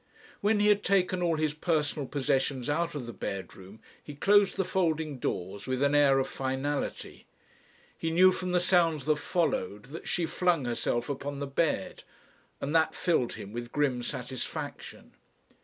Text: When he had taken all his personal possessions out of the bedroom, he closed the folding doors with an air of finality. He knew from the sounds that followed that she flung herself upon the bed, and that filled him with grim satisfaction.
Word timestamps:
When 0.39 0.59
he 0.59 0.69
had 0.69 0.83
taken 0.83 1.21
all 1.21 1.35
his 1.35 1.53
personal 1.53 2.07
possessions 2.07 2.71
out 2.71 2.95
of 2.95 3.05
the 3.05 3.13
bedroom, 3.13 3.81
he 4.03 4.15
closed 4.15 4.57
the 4.57 4.65
folding 4.65 5.19
doors 5.19 5.67
with 5.67 5.83
an 5.83 5.93
air 5.93 6.17
of 6.17 6.27
finality. 6.27 7.27
He 7.95 8.09
knew 8.09 8.31
from 8.31 8.51
the 8.51 8.59
sounds 8.59 9.05
that 9.05 9.17
followed 9.17 9.85
that 9.93 10.07
she 10.07 10.25
flung 10.25 10.65
herself 10.65 11.07
upon 11.07 11.37
the 11.37 11.45
bed, 11.45 12.01
and 12.59 12.75
that 12.75 12.95
filled 12.95 13.33
him 13.33 13.53
with 13.53 13.71
grim 13.71 14.01
satisfaction. 14.01 15.13